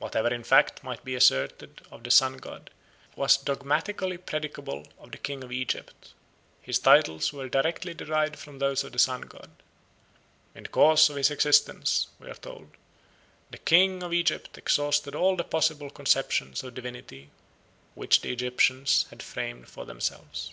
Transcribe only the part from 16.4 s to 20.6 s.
of divinity which the Egyptians had framed for themselves.